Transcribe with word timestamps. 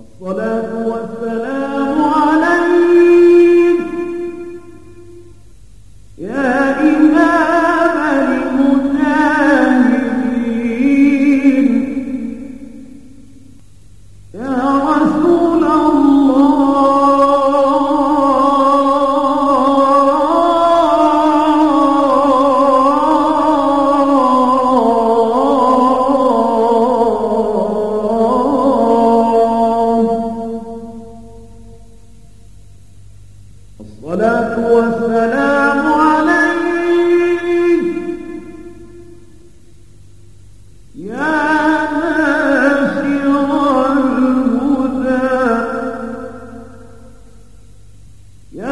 الصلاة 0.00 0.70
والسلام 0.86 1.59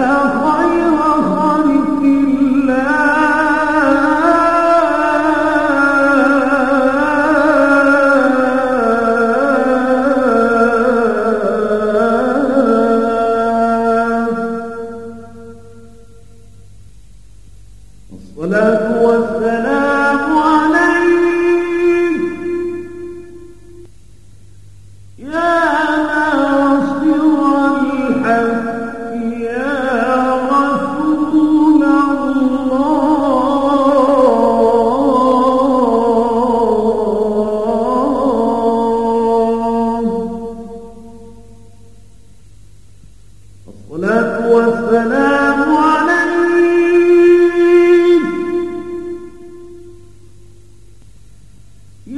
يا 0.08 0.47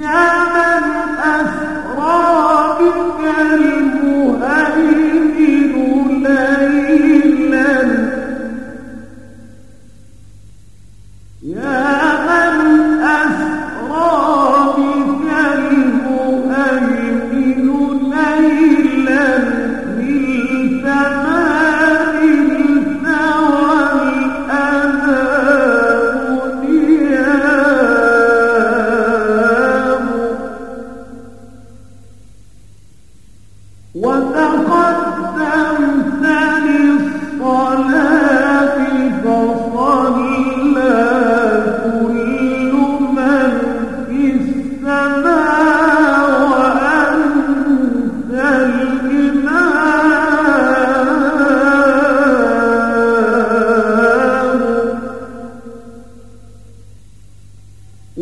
يا 0.01 0.40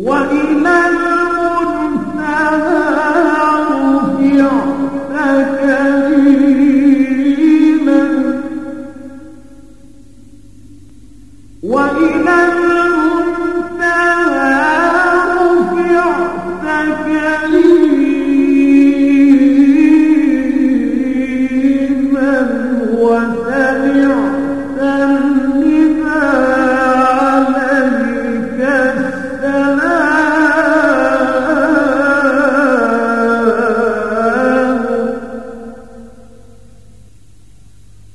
وإلى 0.03 1.28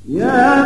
يا 0.08 0.63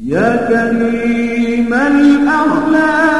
يا 0.00 0.36
كريم 0.48 1.74
الأخلاق. 1.74 3.18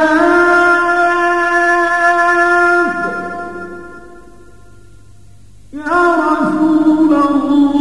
يا 5.73 6.15
رسول 6.15 6.83
الله. 6.97 7.78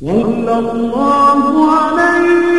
صلى 0.00 0.58
الله 0.58 1.72
عليه 1.72 2.55